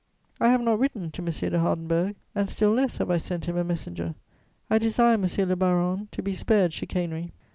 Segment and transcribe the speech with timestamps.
[0.39, 1.27] I have not written to M.
[1.27, 4.15] de Hardenberg, and still less have I sent him a messenger.
[4.67, 7.33] I desire, monsieur le baron, to be spared chicanery.